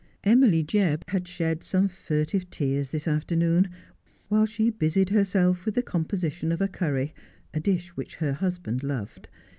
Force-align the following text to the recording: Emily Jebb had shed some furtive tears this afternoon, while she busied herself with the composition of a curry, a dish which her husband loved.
Emily 0.23 0.63
Jebb 0.63 1.07
had 1.09 1.27
shed 1.27 1.63
some 1.63 1.87
furtive 1.87 2.49
tears 2.49 2.89
this 2.89 3.07
afternoon, 3.07 3.69
while 4.29 4.47
she 4.47 4.71
busied 4.71 5.11
herself 5.11 5.63
with 5.63 5.75
the 5.75 5.83
composition 5.83 6.51
of 6.51 6.59
a 6.59 6.67
curry, 6.67 7.13
a 7.53 7.59
dish 7.59 7.89
which 7.89 8.15
her 8.15 8.33
husband 8.33 8.81
loved. 8.81 9.27